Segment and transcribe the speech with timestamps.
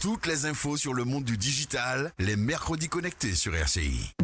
[0.00, 4.14] Toutes les infos sur le monde du digital, les mercredis connectés sur RCI.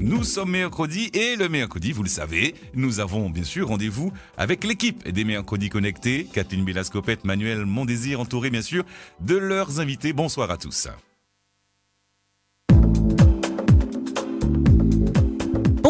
[0.00, 4.62] Nous sommes mercredi et le mercredi, vous le savez, nous avons bien sûr rendez-vous avec
[4.62, 8.84] l'équipe des mercredis connectés, Kathleen Bélascopette, Manuel Mondésir, entouré bien sûr
[9.20, 10.12] de leurs invités.
[10.12, 10.86] Bonsoir à tous.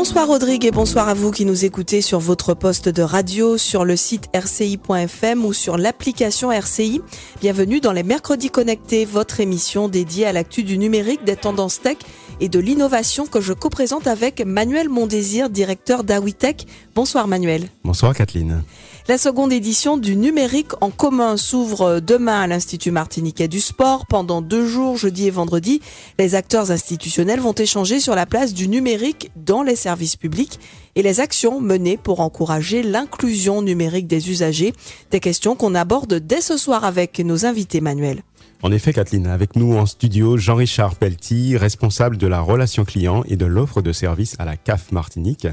[0.01, 3.85] Bonsoir Rodrigue et bonsoir à vous qui nous écoutez sur votre poste de radio, sur
[3.85, 7.03] le site rci.fm ou sur l'application RCI.
[7.43, 11.99] Bienvenue dans les Mercredis Connectés, votre émission dédiée à l'actu du numérique, des tendances tech
[12.41, 16.67] et de l'innovation que je co-présente avec Manuel Mondésir, directeur d'Awitech.
[16.95, 17.69] Bonsoir Manuel.
[17.85, 18.63] Bonsoir Kathleen.
[19.09, 24.07] La seconde édition du numérique en commun s'ouvre demain à l'Institut martiniquais du sport.
[24.07, 25.81] Pendant deux jours, jeudi et vendredi,
[26.19, 30.61] les acteurs institutionnels vont échanger sur la place du numérique dans les services publics
[30.95, 34.75] et les actions menées pour encourager l'inclusion numérique des usagers.
[35.11, 38.23] Des questions qu'on aborde dès ce soir avec nos invités manuels.
[38.63, 43.37] En effet, Kathleen, avec nous en studio, Jean-Richard Pellety, responsable de la relation client et
[43.37, 45.49] de l'offre de services à la CAF Martinique.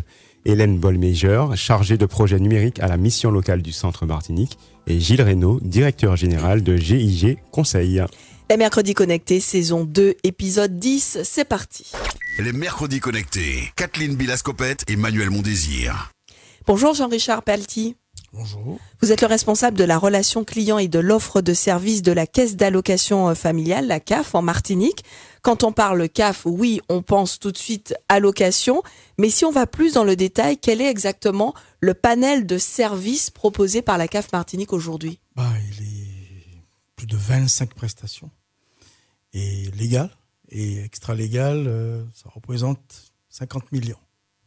[0.48, 5.22] Hélène Bolmeyer, chargée de projet numérique à la mission locale du Centre Martinique, et Gilles
[5.22, 8.02] Reynaud, directeur général de GIG Conseil.
[8.50, 11.92] Les mercredis connectés, saison 2, épisode 10, c'est parti.
[12.40, 16.14] Les mercredis connectés, Kathleen Bilascopette et Manuel Mondésir.
[16.66, 17.98] Bonjour Jean-Richard Pellety.
[18.34, 18.78] Bonjour.
[19.02, 22.28] Vous êtes le responsable de la relation client et de l'offre de services de la
[22.28, 25.04] Caisse d'allocation familiale, la CAF, en Martinique.
[25.42, 28.84] Quand on parle CAF, oui, on pense tout de suite allocation,
[29.18, 33.30] mais si on va plus dans le détail, quel est exactement le panel de services
[33.30, 35.20] proposés par la CAF Martinique aujourd'hui?
[35.36, 36.62] Bah, Il est
[36.96, 38.30] plus de 25 prestations.
[39.34, 40.10] Et légal
[40.50, 44.00] et extra-légal, euh, ça représente 50 millions.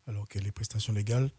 [0.07, 1.31] Alors que les prestations légales,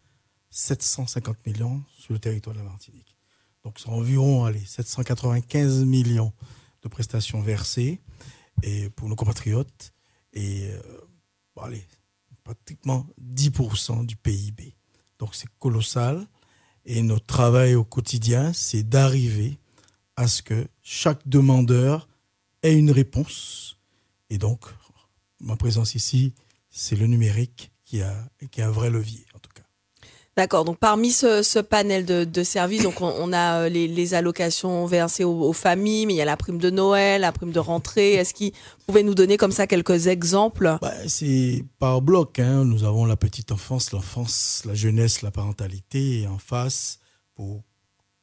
[0.52, 3.16] 750 millions sur le territoire de la Martinique.
[3.64, 6.32] Donc c'est environ allez, 795 millions
[6.82, 8.00] de prestations versées
[8.94, 9.92] pour nos compatriotes
[10.34, 10.80] et euh,
[11.60, 11.86] allez,
[12.44, 14.76] pratiquement 10% du PIB.
[15.18, 16.26] Donc c'est colossal
[16.84, 19.58] et notre travail au quotidien, c'est d'arriver
[20.16, 22.08] à ce que chaque demandeur
[22.62, 23.78] ait une réponse.
[24.28, 24.66] Et donc,
[25.40, 26.34] ma présence ici,
[26.70, 29.24] c'est le numérique qui a, qui a un vrai levier.
[30.36, 30.64] D'accord.
[30.64, 36.06] Donc parmi ce, panel de, services, donc on, a les, les, allocations versées aux, familles,
[36.06, 38.14] mais il y a la prime de Noël, la prime de rentrée.
[38.14, 38.52] Est-ce qu'il
[38.86, 40.78] pouvait nous donner comme ça quelques exemples?
[40.80, 42.38] Bah, C'est par bloc.
[42.38, 42.64] Hein.
[42.64, 46.98] Nous avons la petite enfance, l'enfance, la jeunesse, la parentalité, et en face,
[47.34, 47.62] pour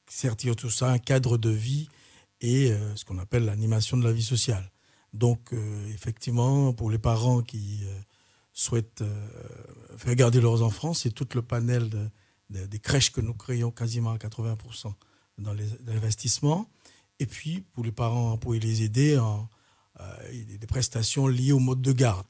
[0.10, 1.90] sortir tout ça, un cadre de vie
[2.42, 4.72] et euh, ce qu'on appelle l'animation de la vie sociale.
[5.14, 7.94] Donc euh, effectivement, pour les parents qui euh,
[8.60, 9.28] souhaitent euh,
[9.98, 12.10] faire garder leurs enfants, c'est tout le panel de,
[12.50, 14.94] de, des crèches que nous créons quasiment à 80%
[15.38, 15.54] dans
[15.86, 16.70] l'investissement.
[17.20, 19.48] Et puis, pour les parents, pour les aider, en,
[20.02, 22.28] euh, des prestations liées au mode de garde.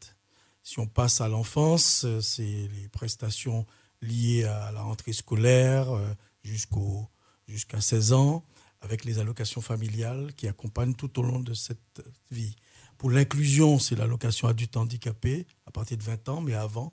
[0.61, 3.65] Si on passe à l'enfance, c'est les prestations
[4.01, 6.13] liées à la rentrée scolaire euh,
[6.43, 7.07] jusqu'au
[7.47, 8.45] jusqu'à 16 ans,
[8.81, 12.55] avec les allocations familiales qui accompagnent tout au long de cette vie.
[12.99, 16.91] Pour l'inclusion, c'est l'allocation adulte handicapé à partir de 20 ans, mais avant,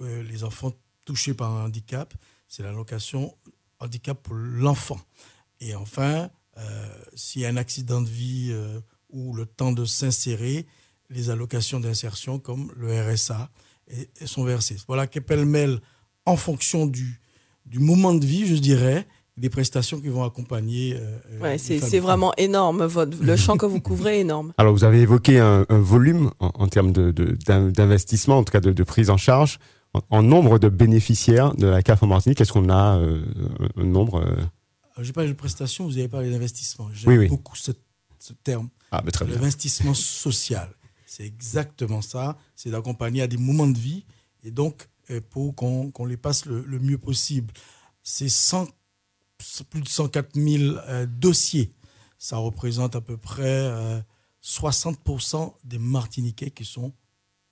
[0.00, 0.72] euh, les enfants
[1.04, 2.14] touchés par un handicap,
[2.46, 3.36] c'est l'allocation
[3.80, 5.00] handicap pour l'enfant.
[5.60, 8.80] Et enfin, euh, s'il y a un accident de vie euh,
[9.10, 10.66] ou le temps de s'insérer,
[11.10, 13.50] les allocations d'insertion comme le RSA
[13.88, 14.76] et, sont versées.
[14.86, 15.80] Voilà que pêle-mêle,
[16.24, 17.20] en fonction du
[17.66, 20.96] moment de vie, je dirais, des prestations qui vont accompagner.
[20.96, 22.84] Euh, ouais, c'est vraiment énorme.
[22.84, 24.52] Votre, le champ que vous couvrez est énorme.
[24.58, 28.60] Alors, vous avez évoqué un, un volume en, en termes d'investissement, de, en tout cas
[28.60, 29.58] de, de, prise en charge.
[29.92, 33.24] En, en, nombre de bénéficiaires de la CAF en Martinique, est-ce qu'on a euh,
[33.76, 35.02] un nombre euh...
[35.02, 36.88] J'ai parlé de prestations, vous avez parlé d'investissement.
[36.92, 37.28] J'aime oui, oui.
[37.28, 37.72] beaucoup ce,
[38.20, 38.68] ce terme.
[38.92, 39.34] Ah, bah, très bien.
[39.34, 40.68] L'investissement social.
[41.06, 42.36] C'est exactement ça.
[42.54, 44.04] C'est d'accompagner à des moments de vie
[44.44, 47.52] et donc euh, pour qu'on qu les passe le, le mieux possible.
[48.04, 48.68] C'est 100
[49.68, 51.72] plus de 104 000 euh, dossiers.
[52.18, 54.00] Ça représente à peu près euh,
[54.42, 56.92] 60% des Martiniquais qui sont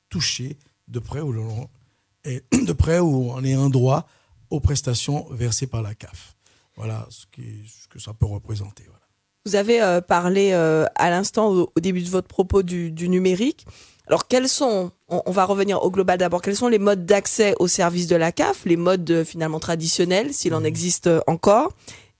[0.09, 0.59] touchés
[0.89, 1.33] de près ou,
[2.25, 4.07] de près ou en ayant droit
[4.51, 6.37] aux prestations versées par la CAF.
[6.77, 7.27] Voilà ce,
[7.89, 8.85] que ça peut représenter.
[9.45, 13.67] Vous avez euh, parlé euh, à l'instant, au, début de votre propos, du numérique.
[14.09, 17.55] Alors, quels sont, on, on, va revenir au global d'abord, quels sont les modes d'accès
[17.61, 21.73] aux services de la CAF, les modes euh, finalement traditionnels, s'il en existe encore,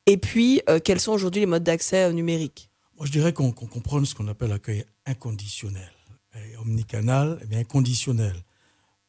[0.07, 2.71] et puis euh, quels sont aujourd'hui les modes d'accès euh, numériques?
[2.97, 5.91] Moi, je dirais qu'on qu comprend ce qu'on appelle l'accueil inconditionnel.
[6.35, 8.35] Et omnicanal, et bien inconditionnel.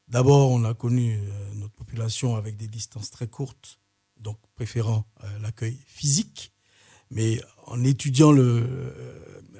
[0.09, 3.79] D'abord, on a connu euh, notre population avec des distances très courtes,
[4.19, 5.05] donc préférant
[5.41, 6.51] l'accueil physique,
[7.11, 8.65] mais en étudiant le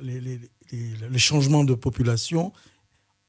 [0.02, 0.40] les, les,
[0.72, 2.54] les, changements de population,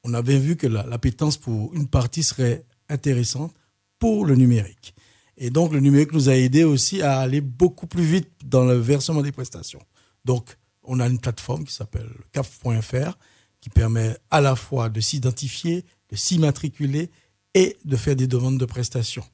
[0.05, 3.53] on avait vu que l'appétence pour une partie serait intéressante
[3.97, 4.93] pour le numérique.
[5.37, 8.75] Et donc, le numérique nous a aidé aussi à aller beaucoup plus vite dans le
[8.75, 9.81] versement des prestations.
[10.23, 13.17] Donc, on a une plateforme qui s'appelle CAF.fr
[13.59, 17.09] qui permet à la fois de s'identifier, de s'immatriculer
[17.55, 19.25] et de faire des demandes de prestations.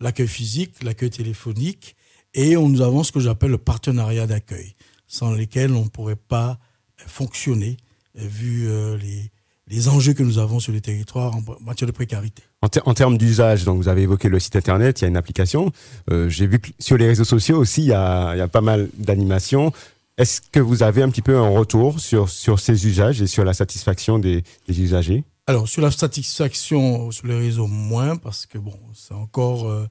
[0.00, 1.94] L'accueil physique, l'accueil téléphonique,
[2.34, 4.74] et on, nous avons ce que j'appelle le partenariat d'accueil,
[5.06, 6.58] sans lesquels on ne pourrait pas
[6.96, 7.76] fonctionner,
[8.16, 9.30] vu euh, les,
[9.68, 12.42] les enjeux que nous avons sur les territoires en matière de précarité.
[12.62, 15.72] En, termes d'usage, donc vous avez évoqué le site internet, il y a une application.
[16.10, 18.48] Euh, j'ai vu que sur les réseaux sociaux aussi, il y a, il y a
[18.48, 19.72] pas mal d'animations.
[20.18, 23.44] Est-ce que vous avez un petit peu un retour sur, sur ces usages et sur
[23.44, 25.24] la satisfaction des, des usagers?
[25.46, 29.86] Alors, sur la satisfaction sur les réseaux, moins, parce que bon, c'est encore, euh,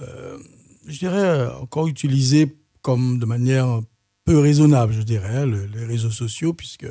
[0.00, 0.38] euh,
[0.86, 3.80] je dirais, encore utilisé comme de manière
[4.24, 6.86] peu raisonnable, je dirais, hein, les réseaux sociaux, puisque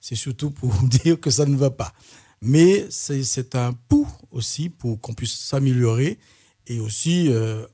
[0.00, 1.92] c'est surtout pour dire que ça ne va pas.
[2.40, 6.18] Mais c'est un pouls aussi pour qu'on puisse s'améliorer
[6.66, 7.66] et aussi euh,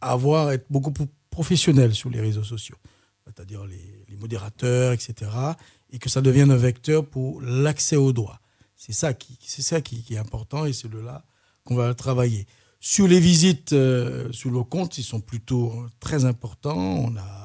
[0.00, 2.76] avoir, être beaucoup plus professionnel sur les réseaux sociaux,
[3.26, 5.28] c'est-à-dire les, modérateurs, etc.
[5.90, 8.38] Et que ça devienne un vecteur pour l'accès aux droits.
[8.76, 9.36] C'est ça qui,
[10.10, 11.24] est important et c'est de là
[11.64, 12.46] qu'on va travailler.
[12.78, 16.78] Sur les visites euh, sur le compte, ils sont plutôt très importants.
[16.78, 17.41] On a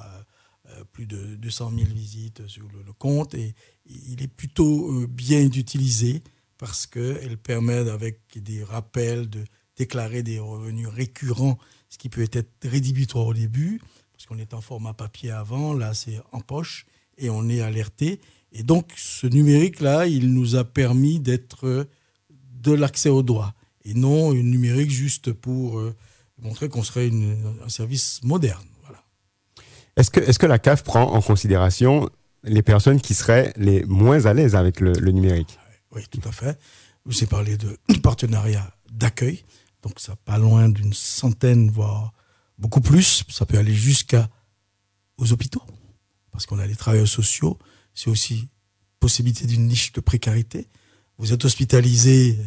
[0.91, 3.53] plus de 200 000 visites sur le, compte et
[3.85, 6.21] il est plutôt euh, bien utilisé
[6.57, 9.43] parce qu'elle permet, avec des rappels, de
[9.75, 11.57] déclarer des revenus récurrents,
[11.89, 13.79] ce qui peut être rédhibitoire au début,
[14.11, 16.85] parce qu'on est en format papier avant, là c'est en poche
[17.17, 18.19] et on est alerté.
[18.51, 21.87] Et donc ce numérique-là, il nous a permis d'être
[22.29, 23.53] de l'accès aux droits
[23.85, 25.95] et non un numérique juste pour euh,
[26.39, 27.09] montrer qu'on serait
[27.63, 28.65] un service moderne.
[29.97, 32.07] Est-ce que, est que la CAF prend en considération
[32.43, 35.57] les personnes qui seraient les moins à l'aise avec le, numérique?
[35.91, 36.59] Oui, tout à fait.
[37.03, 39.43] Vous ai parlé de partenariat d'accueil.
[39.81, 42.13] Donc, ça pas loin d'une centaine, voire
[42.59, 43.23] beaucoup plus.
[43.27, 44.29] Ça peut aller jusqu'à
[45.17, 45.63] aux hôpitaux.
[46.31, 47.57] Parce qu'on a les travailleurs sociaux.
[47.95, 48.47] C'est aussi
[48.99, 50.67] possibilité d'une niche de précarité.
[51.17, 52.37] Vous êtes hospitalisé,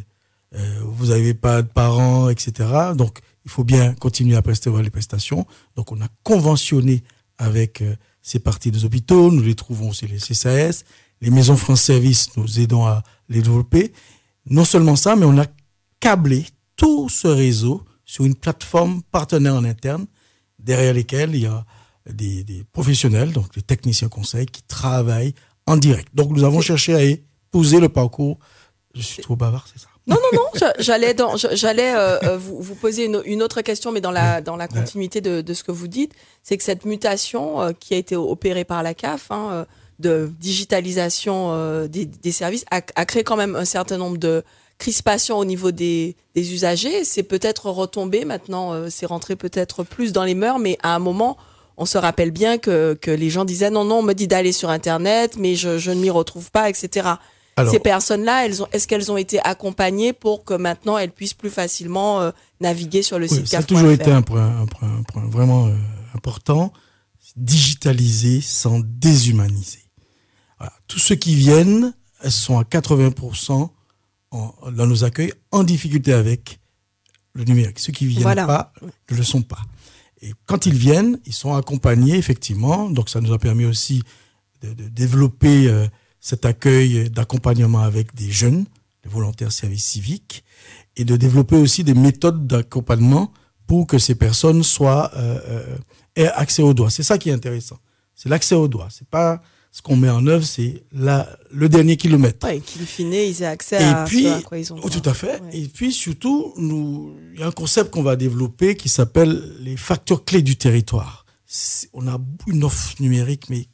[0.55, 2.93] euh, vous n'avez pas de parents, etc.
[2.94, 5.47] Donc, il faut bien continuer à prester les prestations.
[5.75, 7.02] Donc, on a conventionné
[7.40, 10.84] avec euh, ces parties des hôpitaux, nous les trouvons chez les CSAS,
[11.22, 13.92] les maisons France Service, nous aidons à les développer.
[14.46, 15.46] Non seulement ça, mais on a
[15.98, 16.46] câblé
[16.76, 20.06] tout ce réseau sur une plateforme partenaire en interne,
[20.58, 21.64] derrière lesquelles il y a
[22.10, 25.34] des, des professionnels, donc des techniciens conseils, qui travaillent
[25.66, 26.08] en direct.
[26.14, 28.38] Donc nous avons cherché à épouser le parcours.
[28.94, 31.14] Je suis trop bavard, c'est ça non, non, non, j'allais
[31.94, 35.88] euh, euh, vous, poser une, autre question, mais dans la, continuité de, ce que vous
[35.88, 36.12] dites,
[36.42, 39.66] c'est que cette mutation euh, qui a été opérée par la CAF, hein,
[40.00, 44.42] de digitalisation des, services, a, créé quand même un certain nombre de
[44.78, 47.04] crispations au niveau des, usagers.
[47.04, 51.36] C'est peut-être retombé maintenant, c'est rentré peut-être plus dans les mœurs, mais à un moment,
[51.76, 54.70] on se rappelle bien que, les gens disaient non, non, on me dit d'aller sur
[54.70, 57.10] Internet, mais je ne m'y retrouve pas, etc.
[57.70, 61.50] Ces personnes-là, elles ont, est-ce qu'elles ont été accompagnées pour que maintenant elles puissent plus
[61.50, 62.31] facilement euh,
[62.61, 64.67] naviguer sur le site Ça a toujours été un point,
[65.14, 65.75] vraiment euh,
[66.14, 66.73] important.
[67.37, 69.85] Digitaliser sans déshumaniser.
[70.88, 73.71] Tous ceux qui viennent, elles sont à 80%
[74.33, 76.61] dans nos accueils en difficulté avec
[77.35, 77.78] le numérique.
[77.78, 78.73] Ceux qui viennent pas
[79.11, 79.62] ne le sont pas.
[80.23, 82.90] Et quand ils viennent, ils sont accompagnés effectivement.
[82.90, 84.02] Donc ça nous a permis aussi
[84.62, 85.87] de, développer euh,
[86.20, 88.64] cet accueil d'accompagnement avec des jeunes,
[89.02, 90.44] des volontaires service civique,
[90.96, 93.32] et de développer aussi des méthodes d'accompagnement
[93.66, 95.76] pour que ces personnes soient euh, euh,
[96.16, 96.90] aient accès aux droits.
[96.90, 97.78] C'est ça qui est intéressant.
[98.14, 98.88] C'est l'accès aux droits.
[98.90, 99.40] C'est pas
[99.72, 102.44] ce qu'on met en œuvre, c'est le dernier kilomètre.
[102.46, 104.80] Ouais, qu'il finit, ils aient accès à, puis, à quoi ils ont.
[104.82, 105.40] Oh, tout à fait.
[105.52, 109.76] Et puis surtout, nous, il y a un concept qu'on va développer qui s'appelle les
[109.76, 111.24] facteurs clés du territoire.
[111.92, 113.66] On a une offre numérique mais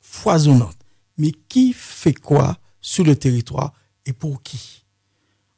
[0.00, 0.76] foisonnante
[1.18, 3.72] mais qui fait quoi sur le territoire
[4.06, 4.84] et pour qui?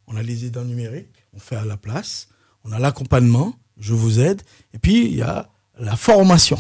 [0.07, 2.29] On a les aidants numériques, on fait à la place,
[2.65, 5.49] on a l'accompagnement, je vous aide, et puis il y a
[5.79, 6.59] la formation.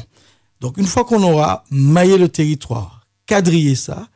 [0.60, 4.08] Donc une fois qu'on aura maillé le territoire, quadrillé ça,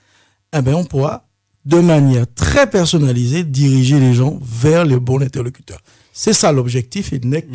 [0.57, 1.27] eh ben on pourra
[1.65, 5.81] de manière très personnalisée diriger les gens vers le bon interlocuteur.
[6.13, 7.47] C'est ça l'objectif et NEC,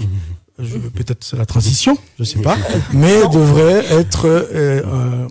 [0.57, 2.57] peut-être c'est la transition, je ne sais pas,
[2.93, 5.27] mais devrait être euh, euh,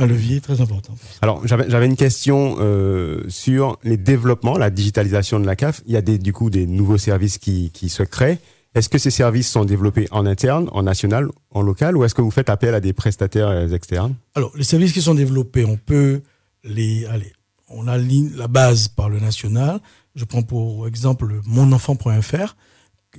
[0.00, 0.94] un levier très important.
[1.22, 5.82] Alors, j'avais une question euh, sur les développements, la digitalisation de la CAF.
[5.86, 8.38] Il y a des, du coup des nouveaux services qui, qui se créent.
[8.74, 12.22] Est-ce que ces services sont développés en interne, en national, en local, ou est-ce que
[12.22, 14.14] vous faites appel à des prestataires externes?
[14.34, 16.22] Alors, les services qui sont développés, on peut
[16.64, 17.04] les...
[17.06, 17.32] Allez,
[17.68, 19.80] on a la base par le national.
[20.14, 22.56] Je prends pour exemple monenfant.fr,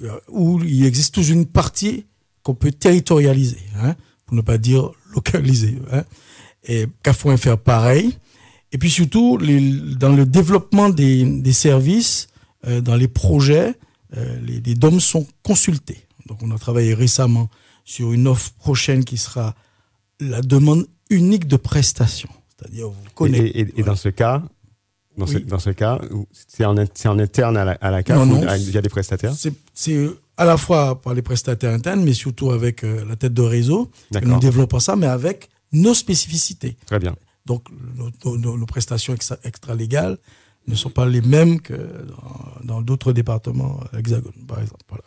[0.03, 2.05] euh, où il existe toujours une partie
[2.43, 3.95] qu'on peut territorialiser, hein,
[4.25, 5.77] pour ne pas dire localiser.
[5.91, 6.03] Hein.
[6.65, 8.17] Et CAF.fr, pareil.
[8.71, 12.29] Et puis surtout, dans le développement des, services,
[12.67, 13.75] euh, dans les projets,
[14.15, 16.05] euh, les, les, DOM sont consultés.
[16.27, 17.49] Donc on a travaillé récemment
[17.83, 19.55] sur une offre prochaine qui sera
[20.19, 22.29] la demande unique de prestation.
[22.55, 23.71] C'est-à-dire, vous connaissez.
[23.75, 24.43] Et, dans ce cas,
[25.17, 25.99] dans, ce, dans ce cas,
[26.47, 28.89] c'est en, en, interne à la, à la CAF non, non, il y a des
[28.89, 29.33] prestataires
[29.73, 33.41] C'est à la fois par les prestataires internes, mais surtout avec euh, la tête de
[33.41, 33.89] réseau.
[34.23, 36.77] Nous développons ça, mais avec nos spécificités.
[36.85, 37.15] Très bien.
[37.45, 37.67] Donc,
[38.25, 40.17] nos, prestations extra-légales
[40.67, 42.05] ne sont pas les mêmes que
[42.63, 44.83] dans d'autres départements hexagones, par exemple.
[44.89, 45.03] Voilà.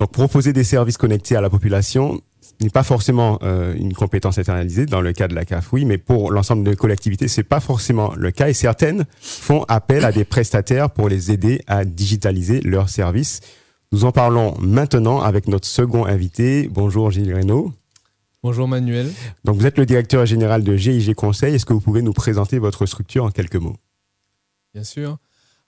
[0.00, 2.20] Donc, proposer des services connectés à la population
[2.60, 5.98] n'est pas forcément euh, une compétence internalisée dans le cas de la CAF, oui, mais
[5.98, 10.24] pour l'ensemble des collectivités, c'est pas forcément le cas et certaines font appel à des
[10.24, 13.40] prestataires pour les aider à digitaliser leurs services.
[13.92, 16.68] Nous en parlons maintenant avec notre second invité.
[16.68, 17.72] Bonjour Gilles Reynaud.
[18.48, 19.12] Bonjour Manuel.
[19.42, 21.56] Donc vous êtes le directeur général de GIG Conseil.
[21.56, 23.74] Est-ce que vous pouvez nous présenter votre structure en quelques mots?
[24.72, 25.18] Bien sûr.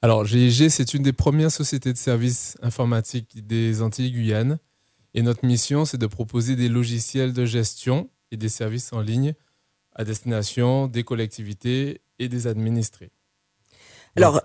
[0.00, 4.60] Alors GIG, c'est une des premières sociétés de services informatiques des Antilles Guyane.
[5.12, 9.34] Et notre mission, c'est de proposer des logiciels de gestion et des services en ligne
[9.96, 13.10] à destination des collectivités et des administrés.
[14.14, 14.40] Alors,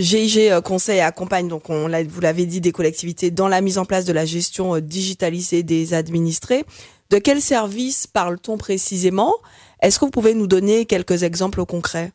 [0.00, 3.84] GIG euh, Conseil accompagne, donc on vous l'avez dit, des collectivités dans la mise en
[3.84, 6.64] place de la gestion euh, digitalisée des administrés.
[7.12, 9.34] De quel service parle-t-on précisément?
[9.82, 12.10] Est-ce que vous pouvez nous donner quelques exemples concrets?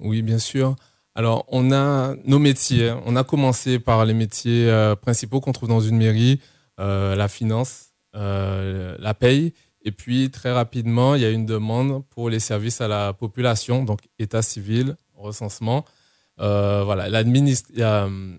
[0.00, 0.76] Oui, bien sûr.
[1.14, 2.94] Alors, on a nos métiers.
[3.04, 6.40] On a commencé par les métiers euh, principaux qu'on trouve dans une mairie,
[6.80, 9.52] euh, la finance, euh, la paye.
[9.82, 13.84] Et puis, très rapidement, il y a une demande pour les services à la population,
[13.84, 15.84] donc état civil, recensement.
[16.38, 17.08] voilà,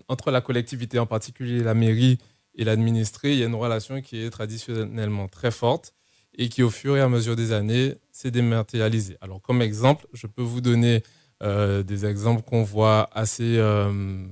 [0.08, 2.18] entre la collectivité, en particulier la mairie,
[2.58, 5.94] et l'administré, il y a une relation qui est traditionnellement très forte
[6.36, 9.16] et qui, au fur et à mesure des années, s'est dématérialisée.
[9.20, 11.02] Alors, comme exemple, je peux vous donner
[11.42, 14.26] euh, des exemples qu'on voit assez, euh,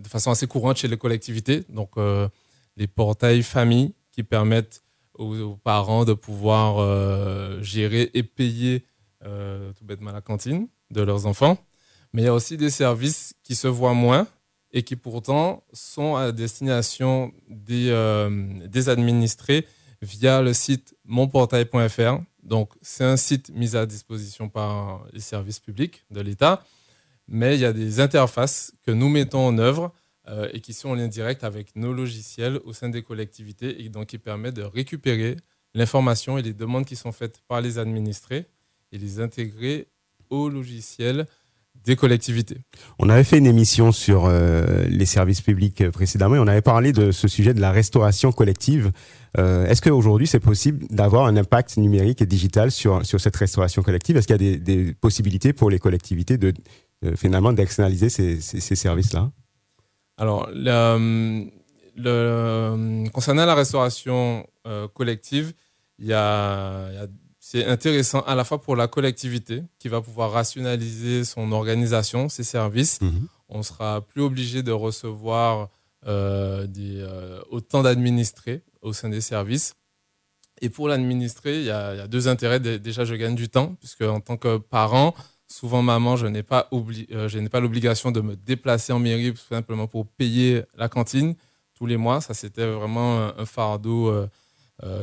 [0.00, 1.64] de façon assez courante chez les collectivités.
[1.68, 2.28] Donc, euh,
[2.76, 4.82] les portails famille qui permettent
[5.14, 8.84] aux, parents de pouvoir gérer et payer
[9.20, 11.58] tout bêtement la cantine de leurs enfants.
[12.12, 14.26] Mais il y a aussi des services qui se voient moins,
[14.72, 18.38] et qui pourtant sont à destination des, euh,
[18.86, 19.66] administrés
[20.00, 22.20] via le site monportail.fr.
[22.42, 26.64] Donc, c'est un site mis à disposition par les services publics de l'État,
[27.28, 29.92] mais il y a des interfaces que nous mettons en œuvre
[30.28, 33.88] euh, et qui sont en lien direct avec nos logiciels au sein des collectivités et
[33.88, 35.36] donc qui permettent de récupérer
[35.74, 38.46] l'information et les demandes qui sont faites par les administrés
[38.90, 39.88] et les intégrer
[40.30, 41.26] au logiciel
[41.84, 42.58] des collectivités.
[42.98, 46.62] On avait fait une émission sur euh, les services publics euh, précédemment et on avait
[46.62, 48.92] parlé de ce sujet de la restauration collective.
[49.38, 53.82] Euh, Est-ce qu'aujourd'hui c'est possible d'avoir un impact numérique et digital sur, sur cette restauration
[53.82, 54.16] collective?
[54.16, 56.52] Est-ce qu'il y a des, des, possibilités pour les collectivités de
[57.04, 59.32] euh, finalement d'externaliser ces, ces, ces services-là?
[60.18, 61.48] Alors, le,
[61.96, 64.46] le, concernant la restauration
[64.94, 65.52] collective,
[65.98, 67.06] il y a, il y a
[67.44, 72.44] c'est intéressant à la fois pour la collectivité qui va pouvoir rationaliser son organisation, ses
[72.44, 73.00] services.
[73.00, 73.26] Mhm.
[73.48, 75.68] On sera plus obligé de recevoir
[76.06, 79.74] euh, des, euh, autant d'administrés au sein des services.
[80.60, 82.60] Et pour l'administré, il, y, a deux intérêts.
[82.60, 85.12] Déjà, je gagne du temps, puisque en tant que parent,
[85.48, 89.88] souvent maman, je n'ai pas, euh, pas l'obligation de me déplacer en mairie tout simplement
[89.88, 91.34] pour payer la cantine
[91.74, 92.20] tous les mois.
[92.20, 94.14] Ça, c'était vraiment un fardeau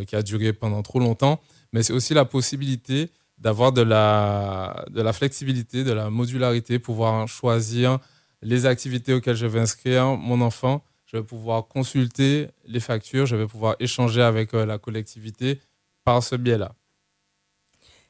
[0.08, 1.41] qui a duré pendant trop longtemps
[1.73, 7.27] mais c'est aussi la possibilité d'avoir de la, de la flexibilité, de la modularité, pouvoir
[7.27, 7.99] choisir
[8.41, 10.83] les activités auxquelles je vais inscrire mon enfant.
[11.05, 15.59] Je vais pouvoir consulter les factures, je vais pouvoir échanger avec euh, la collectivité
[16.03, 16.75] par ce biais-là.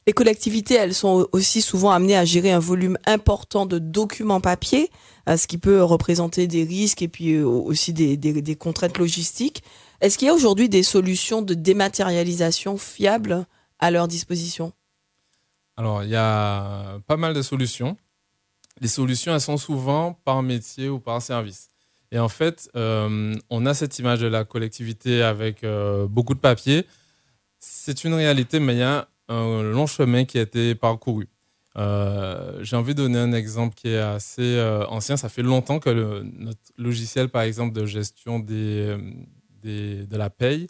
[0.06, 4.89] Les collectivités, elles sont aussi souvent amenées à gérer un volume important de documents papier,
[5.30, 8.98] euh, ce qui peut représenter des risques et puis euh, aussi des, des, des contraintes
[8.98, 9.63] logistiques.
[10.01, 13.46] Est-ce qu'il y a aujourd'hui des solutions de dématérialisation fiables
[13.79, 14.72] à leur disposition?
[15.75, 17.98] Alors, il y a pas mal de solutions.
[18.82, 21.70] Les solutions, elles sont souvent par métier ou par service.
[22.12, 26.39] Et en fait, euh, on a cette image de la collectivité avec euh, beaucoup de
[26.39, 26.86] papier.
[27.60, 31.27] C'est une réalité, mais il y a un long chemin qui a été parcouru.
[31.77, 35.18] Euh, j'ai envie de donner un exemple qui est assez ancien.
[35.18, 38.98] Ça fait longtemps que notre logiciel, par exemple, de gestion des,
[39.63, 40.68] de la paye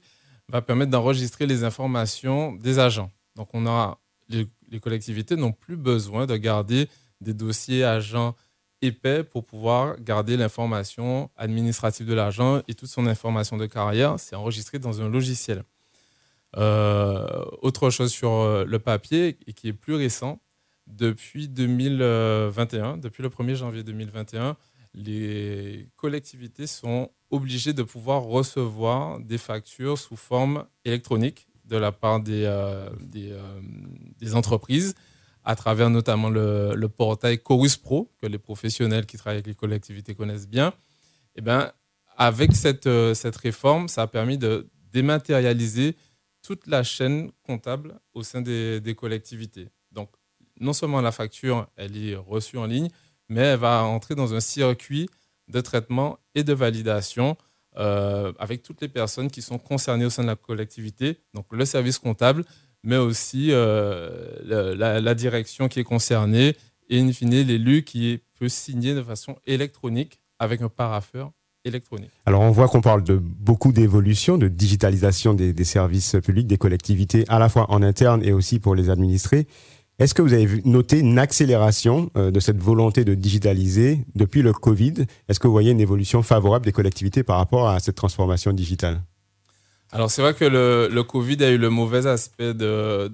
[0.49, 3.11] va permettre d'enregistrer les informations des agents.
[3.35, 4.47] Donc, on a, les,
[4.79, 6.89] collectivités n'ont plus besoin de garder
[7.21, 8.35] des dossiers agents
[8.81, 14.19] épais pour pouvoir garder l'information administrative de l'agent et toute son information de carrière.
[14.19, 15.63] C'est enregistré dans un logiciel.
[16.57, 20.41] Euh, autre chose sur euh, le papier et qui est plus récent,
[20.87, 24.57] depuis 2021, depuis le 1er janvier 2021,
[24.95, 32.19] les collectivités sont obligées de pouvoir recevoir des factures sous forme électronique de la part
[32.19, 33.51] des, euh, euh,
[34.19, 34.95] des, entreprises
[35.43, 39.55] à travers notamment le, le, portail Chorus Pro, que les professionnels qui travaillent avec les
[39.55, 40.69] collectivités connaissent bien.
[40.69, 41.71] Et eh ben,
[42.17, 45.95] avec cette, euh, cette réforme, ça a permis de dématérialiser
[46.41, 49.69] toute la chaîne comptable au sein des, des collectivités.
[49.91, 50.09] Donc,
[50.59, 52.89] non seulement la facture, elle est reçue en ligne,
[53.29, 55.07] mais elle va entrer dans un circuit
[55.49, 57.35] de traitement et de validation
[57.77, 61.65] euh, avec toutes les personnes qui sont concernées au sein de la collectivité, donc le
[61.65, 62.43] service comptable,
[62.83, 66.55] mais aussi euh, la, direction qui est concernée
[66.89, 71.31] et in fine l'élu qui peut signer de façon électronique avec un paraffeur
[71.65, 72.11] électronique.
[72.25, 76.57] Alors on voit qu'on parle de beaucoup d'évolution, de digitalisation des, des, services publics, des
[76.57, 79.45] collectivités, à la fois en interne et aussi pour les administrés.
[79.99, 84.53] Est-ce que vous avez noté une accélération euh, de cette volonté de digitaliser depuis le
[84.53, 84.93] Covid?
[85.27, 89.01] Est-ce que vous voyez une évolution favorable des collectivités par rapport à cette transformation digitale?
[89.91, 93.11] Alors c'est vrai que le, Covid a eu le mauvais aspect de,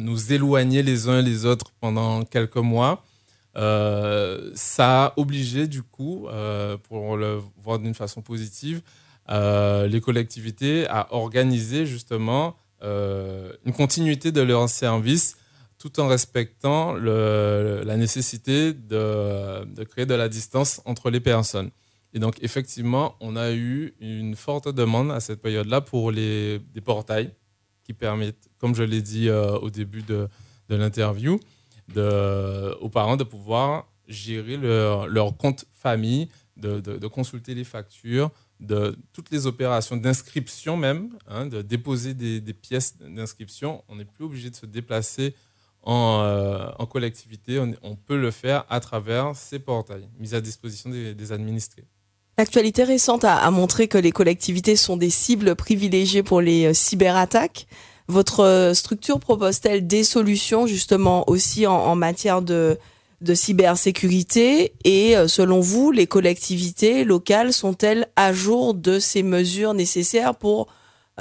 [0.00, 3.04] nous éloigner les uns les autres pendant quelques mois.
[3.56, 8.82] Euh, ça a obligé du coup, euh, pour le voir d'une façon positive,
[9.28, 15.36] les collectivités à organiser justement une continuité de leur service
[15.86, 21.70] tout en respectant la nécessité de, créer de la distance entre les personnes.
[22.12, 26.80] Et donc, effectivement, on a eu une forte demande à cette période-là pour les, des
[26.80, 27.30] portails
[27.84, 30.28] qui permettent, comme je l'ai dit euh, au début de,
[30.68, 31.38] l'interview,
[31.94, 39.46] aux parents de pouvoir gérer leur, compte famille, de, consulter les factures, de toutes les
[39.46, 43.84] opérations d'inscription même, hein, de déposer des pièces d'inscription.
[43.88, 45.34] On n'est plus obligé de se déplacer
[45.86, 50.90] en, euh, en collectivité, on, peut le faire à travers ces portails mis à disposition
[50.90, 51.84] des, administrés.
[52.36, 57.66] L'actualité récente a, montré que les collectivités sont des cibles privilégiées pour les euh, cyberattaques.
[58.08, 62.78] Votre euh, structure propose-t-elle des solutions justement aussi en, matière de,
[63.32, 64.74] cybersécurité?
[64.84, 70.66] Et selon vous, les collectivités locales sont-elles à jour de ces mesures nécessaires pour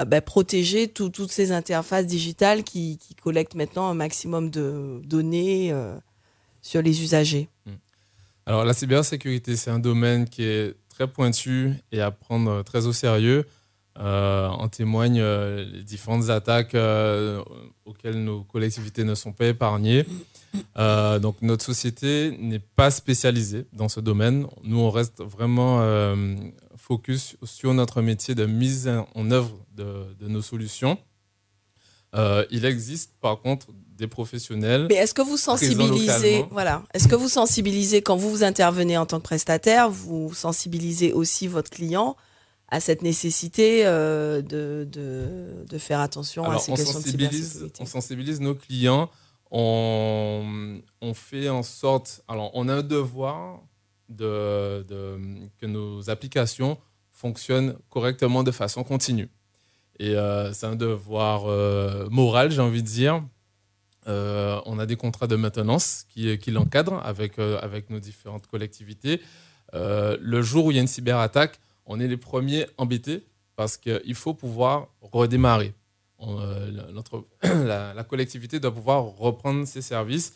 [0.03, 5.95] bah, protéger tout, toutes ces interfaces digitales qui, collectent maintenant un maximum de données euh,
[6.61, 7.71] sur les usagers mmh.
[8.47, 12.93] Alors la cybersécurité, c'est un domaine qui est très pointu et à prendre très au
[12.93, 13.45] sérieux.
[13.97, 17.41] Euh, en témoignent euh, les différentes attaques euh,
[17.85, 20.05] auxquelles nos collectivités ne sont pas épargnées.
[20.77, 24.47] Euh, donc notre société n'est pas spécialisée dans ce domaine.
[24.63, 26.35] Nous, on reste vraiment euh,
[26.85, 30.99] focus sur notre métier de mise en œuvre de, de nos solutions.
[32.13, 33.67] Euh, il existe par contre
[33.97, 34.85] des professionnels.
[34.89, 39.05] Mais est-ce que vous sensibilisez, voilà, est-ce que vous sensibilisez quand vous, vous intervenez en
[39.05, 42.15] tant que prestataire, vous sensibilisez aussi votre client
[42.67, 47.31] à cette nécessité euh, de, de, de, faire attention Alors, à ces on questions sensibilise,
[47.31, 47.83] de cybersécurité?
[47.83, 49.09] On sensibilise nos clients.
[49.51, 52.21] On, on, fait en sorte.
[52.27, 53.61] Alors, on a un devoir
[54.09, 56.77] que nos applications
[57.11, 59.29] fonctionnent correctement de façon continue.
[59.99, 63.23] Et euh, c'est un devoir euh, moral, j'ai envie de dire.
[64.07, 69.21] Euh, on a des contrats de maintenance qui, l'encadrent avec, avec nos différentes collectivités.
[69.73, 73.23] Le jour où il y a une cyberattaque, on est les premiers embêtés
[73.55, 75.73] parce qu'il faut pouvoir redémarrer.
[76.19, 76.37] On,
[77.43, 80.33] la, collectivité doit pouvoir reprendre ses services.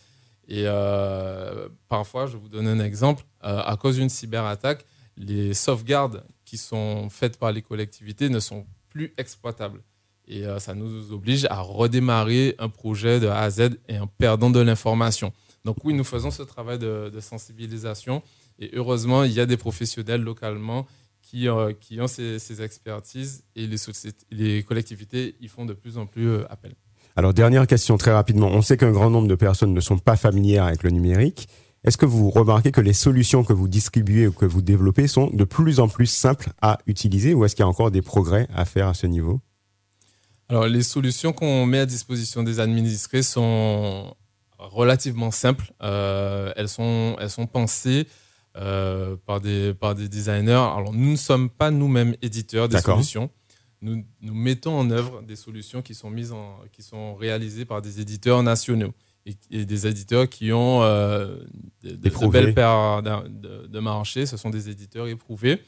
[0.50, 4.84] Et euh, parfois, je vous donner un exemple, euh, à cause d'une cyberattaque,
[5.16, 9.84] les sauvegardes qui sont faites par les collectivités ne sont plus exploitables.
[10.28, 14.08] Et euh, ça nous oblige à redémarrer un projet de A à Z et en
[14.08, 15.34] perdant de l'information.
[15.66, 18.24] Donc oui, nous faisons ce travail de, sensibilisation.
[18.58, 20.88] Et heureusement, il y a des professionnels localement
[21.22, 23.70] qui, ont ces, expertises et
[24.32, 26.74] les, collectivités y font de plus en plus appel.
[27.20, 28.48] Alors, dernière question très rapidement.
[28.48, 31.50] On sait qu'un grand nombre de personnes ne sont pas familières avec le numérique.
[31.84, 35.30] Est-ce que vous remarquez que les solutions que vous distribuez ou que vous développez sont
[35.30, 38.48] de plus en plus simples à utiliser ou est-ce qu'il y a encore des progrès
[38.56, 39.42] à faire à ce niveau?
[40.48, 44.16] Alors, les solutions qu'on met à disposition des administrés sont
[44.58, 45.74] relativement simples.
[45.82, 48.08] elles, sont, elles sont pensées
[48.54, 50.54] par, des, par des designers.
[50.54, 53.30] Alors, nous ne sommes pas nous-mêmes éditeurs des solutions.
[53.82, 57.82] Nous, nous, mettons en œuvre des solutions qui sont, mises en, qui sont réalisées par
[57.82, 58.94] des éditeurs nationaux
[59.26, 61.48] et, des éditeurs qui ont de,
[61.84, 64.26] de, belles paires de, de, marché.
[64.26, 65.62] Ce sont des éditeurs éprouvés.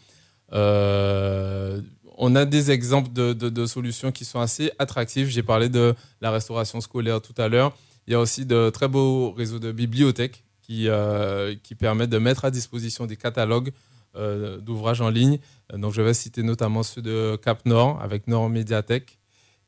[0.53, 1.81] Euh,
[2.17, 5.27] on a des exemples de, solutions qui sont assez attractives.
[5.27, 7.75] J'ai parlé de la restauration scolaire tout à l'heure.
[8.07, 12.17] Il y a aussi de très beaux réseaux de bibliothèques qui, euh, qui permettent de
[12.17, 15.39] mettre à disposition des catalogues euh, d'ouvrages en ligne.
[15.73, 19.19] Donc, je vais citer notamment ceux de Cap Nord avec Nord Médiathèque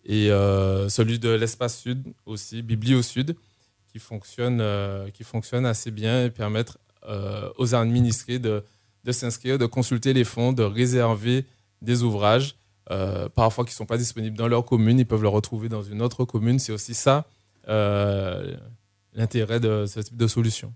[0.05, 3.35] et celui de l'Espace Sud aussi, Biblio Sud,
[3.87, 4.61] qui fonctionne,
[5.13, 6.77] qui fonctionne assez bien et permettent
[7.57, 8.63] aux administrés de
[9.03, 11.45] de s'inscrire, de consulter les fonds, de réserver
[11.81, 12.55] des ouvrages,
[12.91, 15.83] euh, parfois qui ne sont pas disponibles dans leur commune, ils peuvent le retrouver dans
[15.83, 16.59] une autre commune.
[16.59, 17.25] C'est aussi ça
[17.67, 18.55] euh,
[19.13, 20.73] l'intérêt de ce type de solution.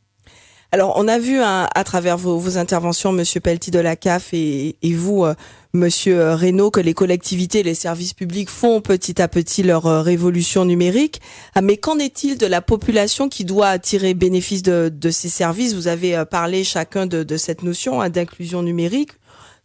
[0.73, 4.75] Alors, on a vu hein, à travers vos, interventions, Monsieur Pelletier de la CAF et,
[4.83, 5.33] vous, euh,
[5.71, 10.01] Monsieur euh, Reynaud, que les collectivités, les services publics font petit à petit leur euh,
[10.01, 11.21] révolution numérique.
[11.55, 15.73] Ah, mais qu'en est-il de la population qui doit tirer bénéfice de, ces services?
[15.73, 19.11] Vous avez parlé chacun de, cette notion hein, d'inclusion numérique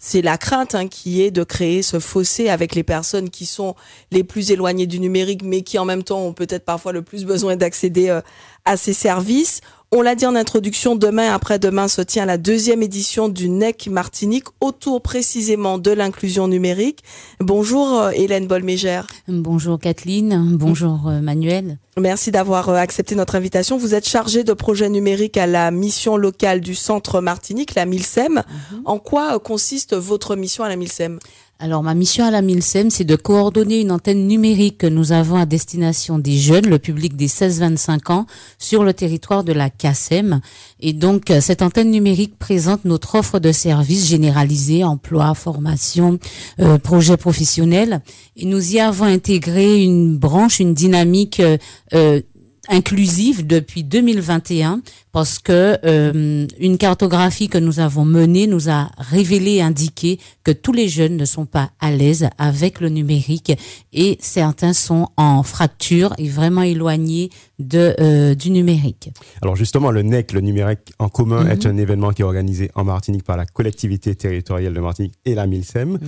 [0.05, 3.77] c'est la crainte hein, qui est de créer ce fossé avec les personnes qui sont
[4.11, 7.25] les plus éloignées du numérique, mais qui en même temps ont peut-être parfois le plus
[7.25, 8.21] besoin d'accéder
[8.65, 9.61] à ces services.
[9.94, 14.46] On l'a dit en introduction, demain après-demain se tient la deuxième édition du NEC Martinique
[14.62, 17.00] autour précisément de l'inclusion numérique.
[17.40, 19.07] Bonjour euh, Hélène Bolmégère.
[19.28, 21.76] Bonjour Kathleen, bonjour euh, Manuel.
[22.00, 23.76] Merci d'avoir euh, accepté notre invitation.
[23.76, 28.37] Vous êtes chargée de projets numériques à la mission locale du Centre Martinique, la MILSEM.
[28.37, 28.83] Mhm.
[28.87, 31.18] En quoi consiste votre mission à la MILSEM?
[31.62, 35.37] Alors, ma mission à la MILSEM, c'est de coordonner une antenne numérique que nous avons
[35.37, 38.27] à destination des jeunes, le public des 16-25 ans,
[38.59, 40.40] sur le territoire de la CASEM.
[40.81, 46.18] Et donc, euh, cette antenne numérique présente notre offre de services généralisés, emploi, formation,
[46.59, 48.01] euh, projets professionnels.
[48.35, 51.59] Et nous y avons intégré une branche, une dynamique euh,
[51.94, 52.22] euh
[52.68, 59.61] inclusive depuis 2021 parce que euh, une cartographie que nous avons menée nous a révélé
[59.61, 63.53] indiqué que tous les jeunes ne sont pas à l'aise avec le numérique
[63.92, 69.11] et certains sont en fracture et vraiment éloignés de euh, du numérique.
[69.42, 71.72] Alors justement, le NEC, le numérique en commun, est mhm.
[71.72, 75.46] un événement qui est organisé en Martinique par la collectivité territoriale de Martinique et la
[75.46, 75.92] MILSEM.
[75.92, 76.01] Mhm.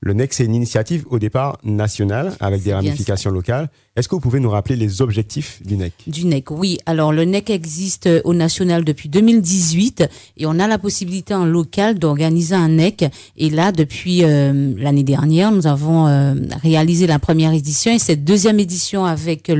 [0.00, 3.68] Le NEC, c'est une initiative au départ nationale avec des ramifications locales.
[3.98, 6.78] Est-ce que vous pouvez nous rappeler les objectifs du NEC Du NEC, oui.
[6.86, 11.98] Alors le NEC existe au national depuis 2018 et on a la possibilité en local
[11.98, 13.06] d'organiser un NEC.
[13.36, 18.22] Et là, depuis euh, l'année dernière, nous avons euh, réalisé la première édition et cette
[18.22, 19.50] deuxième édition avec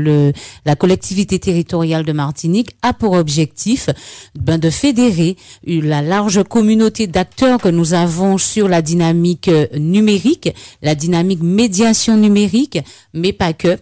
[0.65, 3.91] la collectivité territoriale de Martinique a pour objectif
[4.39, 10.55] ben, de fédérer la large communauté d'acteurs que nous avons sur la dynamique euh, numérique
[10.83, 12.79] la dynamique médiation numérique,
[13.15, 13.79] mais pas que.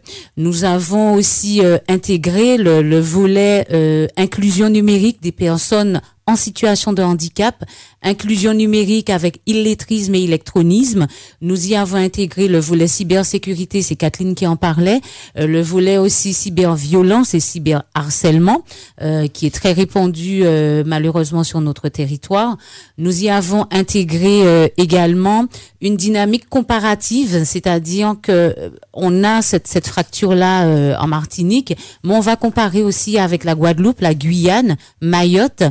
[0.64, 7.64] Avons aussi euh, intégré le, volet euh, inclusion numérique des personnes en situation de handicap,
[8.02, 11.06] inclusion numérique avec illettrisme et électronisme.
[11.40, 15.00] Nous y avons intégré le volet cybersécurité, c'est Kathleen qui en parlait,
[15.38, 18.64] euh, le volet aussi cyberviolence et cyberharcèlement,
[19.02, 22.56] euh, qui est très répandu euh, malheureusement sur notre territoire.
[22.98, 25.46] Nous y avons intégré euh, également
[25.80, 32.34] une dynamique comparative, c'est-à-dire que on a cette, cette fracture-là en Martinique, mais on va
[32.34, 35.62] comparer aussi avec la Guadeloupe, la Guyane, Mayotte,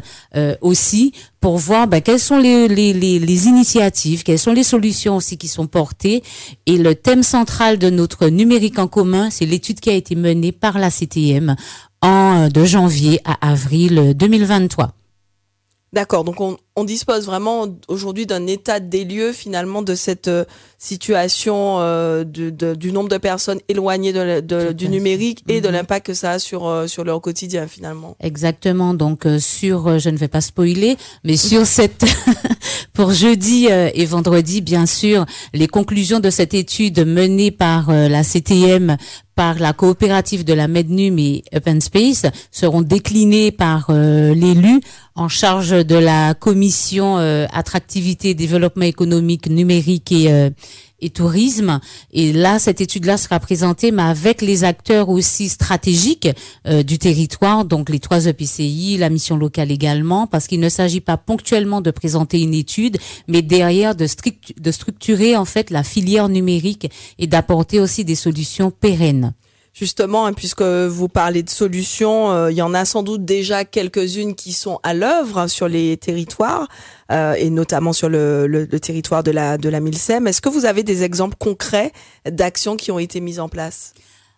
[0.44, 5.15] euh, aussi pour voir ben, quelles sont les, les, les, initiatives, quelles sont les solutions
[5.17, 6.23] aussi qui sont portées.
[6.65, 10.51] Et le thème central de notre numérique en commun, c'est l'étude qui a été menée
[10.51, 11.55] par la CTM
[12.01, 14.93] en de janvier à avril 2023.
[15.95, 20.43] D'accord, donc on, on, dispose vraiment aujourd'hui d'un état des lieux finalement de cette euh,
[20.77, 25.73] situation euh, de, de, du nombre de personnes éloignées de, du numérique et de mhm.
[25.73, 28.17] l'impact que ça a sur, euh, sur leur quotidien finalement.
[28.19, 32.03] Exactement, donc sur, je ne vais pas spoiler, mais sur cette,
[32.91, 38.97] pour jeudi et vendredi bien sûr, les conclusions de cette étude menée par la CTM
[39.35, 44.79] par la coopérative de la Mednum et Open Space seront déclinées par l'élu
[45.15, 50.49] en charge de la commission euh, attractivité, développement économique, numérique et, euh,
[50.99, 51.79] et tourisme.
[52.11, 56.29] Et là, cette étude-là sera présentée, mais avec les acteurs aussi stratégiques
[56.67, 61.01] euh, du territoire, donc les trois EPCI, la mission locale également, parce qu'il ne s'agit
[61.01, 62.97] pas ponctuellement de présenter une étude,
[63.29, 64.07] mais derrière de,
[64.59, 69.33] de structurer en fait la filière numérique et d'apporter aussi des solutions pérennes.
[69.75, 73.65] Justement, hein, puisque vous parlez de solutions, euh, il y en a sans doute déjà
[73.65, 76.69] quelques-unes qui sont à l'œuvre hein, sur les territoires
[77.11, 80.27] euh, et notamment sur le, territoire de la de la Milsem.
[80.27, 81.91] Est-ce que vous avez des exemples concrets
[82.25, 83.93] d'actions qui ont été mises en place?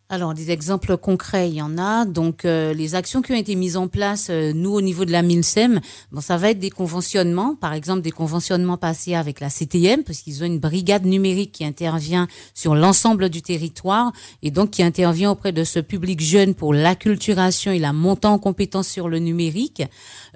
[0.10, 2.06] Alors, des exemples concrets, il y en a.
[2.06, 5.12] Donc, euh, les actions qui ont été mises en place, euh, nous, au niveau de
[5.12, 5.82] la MILSEM,
[6.14, 10.20] bon, ça va être des conventionnements, par exemple des conventionnements passés avec la CTM, parce
[10.20, 15.30] qu'ils ont une brigade numérique qui intervient sur l'ensemble du territoire et donc qui intervient
[15.30, 19.84] auprès de ce public jeune pour l'acculturation et la montée en compétences sur le numérique.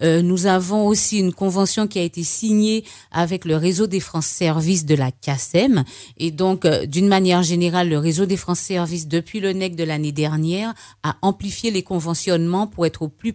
[0.01, 4.25] Euh, nous avons aussi une convention qui a été signée avec le réseau des France
[4.25, 5.85] Services de la CASEM.
[6.17, 10.11] Et donc, euh, d'une manière générale, le réseau des France Services, depuis le de l'année
[10.11, 13.33] dernière a amplifié les conventionnements pour être au plus,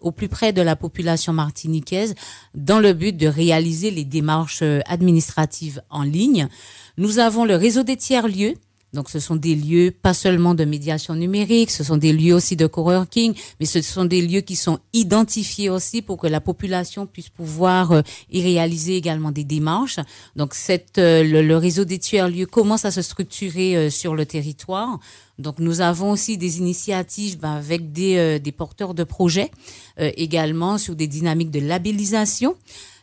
[0.00, 2.14] au plus près de la population martiniquaise
[2.54, 6.48] dans le but de réaliser les démarches euh, administratives en ligne.
[6.96, 8.54] Nous avons le réseau des tiers-lieux
[8.92, 12.56] donc, ce sont des lieux pas seulement de médiation numérique, ce sont des lieux aussi
[12.56, 17.06] de coworking, mais ce sont des lieux qui sont identifiés aussi pour que la population
[17.06, 19.98] puisse pouvoir euh, y réaliser également des démarches.
[20.36, 20.54] Donc,
[20.98, 24.98] euh, le, réseau des tiers-lieux commence à se structurer euh, sur le territoire.
[25.38, 29.50] Donc, nous avons aussi des initiatives ben, avec des porteurs de projets,
[29.98, 32.56] également sur des dynamiques de labellisation.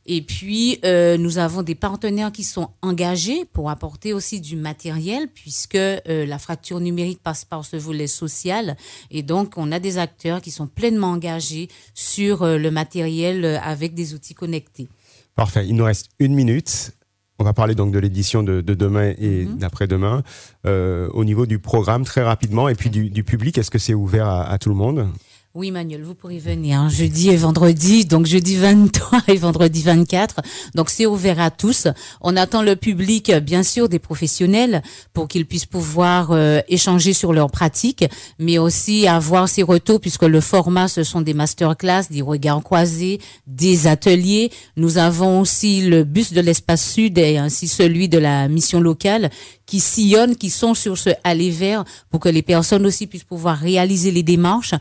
[0.06, 5.28] Et puis, euh, nous avons des partenaires qui sont engagés pour apporter aussi du matériel,
[5.34, 8.76] puisque euh, la fracture numérique passe par ce volet social.
[9.12, 13.94] Et donc, on a des acteurs qui sont pleinement engagés sur euh, le matériel avec
[13.94, 14.90] des outils connectés.
[15.36, 15.66] Parfait.
[15.68, 16.92] Il nous reste une minute.
[17.40, 19.58] On va parler donc de l'édition de, demain et mhm.
[19.58, 20.24] d'après-demain.
[20.66, 24.58] au niveau du programme, très rapidement, et puis du, public, est-ce que c'est ouvert à
[24.60, 25.10] tout le monde?
[25.56, 30.38] Oui, Manuel, vous pourrez venir jeudi et vendredi, donc jeudi 23 et vendredi 24.
[30.74, 31.88] Donc c'est ouvert à tous.
[32.22, 34.82] On attend le public, bien sûr, des professionnels
[35.14, 38.04] pour qu'ils puissent pouvoir euh, échanger sur leurs pratiques,
[38.40, 43.22] mais aussi avoir ces retours puisque le format, ce sont des masterclass, des regards croisés,
[43.46, 44.50] des ateliers.
[44.76, 49.30] Nous avons aussi le bus de l'espace sud et ainsi celui de la mission locale
[49.66, 53.58] qui sillonnent, qui sont sur ce aller vert pour que les personnes aussi puissent pouvoir
[53.58, 54.74] réaliser les démarches.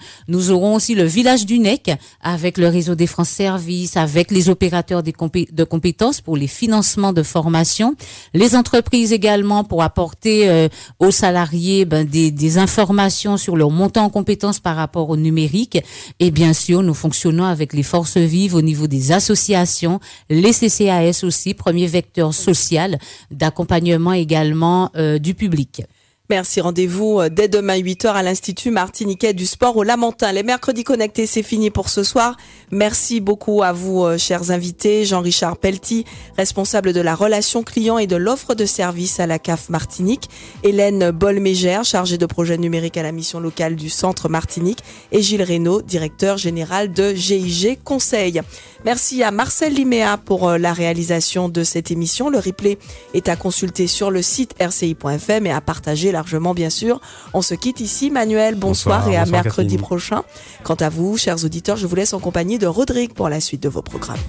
[0.71, 5.65] Aussi le village du NEC avec le réseau des France Services, avec les opérateurs de
[5.65, 7.95] compétences pour les financements de formation,
[8.35, 14.05] les entreprises également pour apporter euh, aux salariés ben, des, des informations sur leur montant
[14.05, 15.79] en compétences par rapport au numérique.
[16.21, 21.25] Et bien sûr, nous fonctionnons avec les forces vives au niveau des associations, les CCAS
[21.25, 22.99] aussi, premier vecteur social
[23.31, 25.83] d'accompagnement également euh, du public.
[26.33, 26.63] Merci.
[26.63, 30.33] Rendez-vous euh, dès demain 8h à l'Institut Martiniquais du Sport au Lamentin.
[30.33, 32.39] Les mercredis connectés, c'est fini pour ce soir.
[32.71, 35.05] Merci beaucoup à vous, euh, chers invités.
[35.05, 36.07] Jean-Richard Pelty,
[36.39, 40.31] responsable de la relation client et de l'offre de service à la CAF Martinique.
[40.63, 44.79] Hélène Bolmégère, chargée de projet numérique à la mission locale du Centre Martinique.
[45.13, 48.41] Et Gilles Reynaud, directeur général de GIG Conseil.
[48.87, 52.31] Merci à Marcel Liméa pour euh, la réalisation de cette émission.
[52.31, 52.79] Le replay
[53.13, 57.01] est à consulter sur le site rci.fm et à partager la largement, bien sûr.
[57.35, 58.09] On se quitte ici.
[58.09, 60.23] Manuel, bonsoir, et à mercredi prochain.
[60.63, 63.61] Quant à vous, chers auditeurs, je vous laisse en compagnie de Rodrigue pour la suite
[63.61, 64.21] de vos programmes.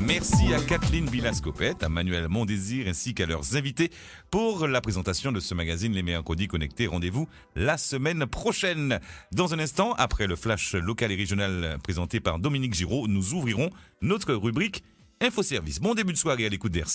[0.00, 3.90] Merci à Kathleen Villascopette, à Manuel Mondésir ainsi qu'à leurs invités
[4.30, 6.86] pour la présentation de ce magazine Les Mercredis Connectés.
[6.86, 8.98] Rendez-vous la semaine prochaine.
[9.32, 13.68] Dans un instant, après le flash local et régional présenté par Dominique Giraud, nous ouvrirons
[14.00, 14.82] notre rubrique
[15.20, 15.80] Infoservice.
[15.80, 16.94] Bon début de soirée à l'écoute d'RC.